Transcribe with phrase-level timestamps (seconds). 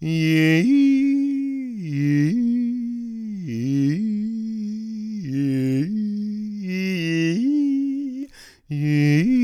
[0.00, 0.89] Yeah.
[8.72, 9.40] Yeah.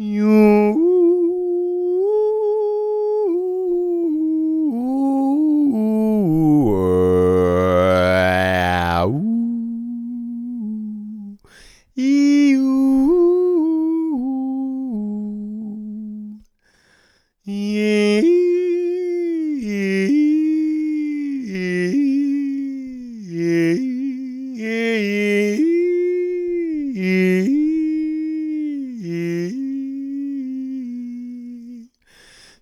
[0.00, 0.68] Yeah.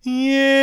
[0.07, 0.56] Yeah.